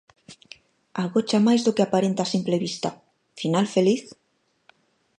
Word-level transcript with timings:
Agocha 1.03 1.45
máis 1.47 1.61
do 1.63 1.75
que 1.75 1.83
aparenta 1.85 2.21
a 2.23 2.31
simple 2.33 2.57
vista: 2.65 2.89
final 3.41 3.65
feliz? 3.75 4.03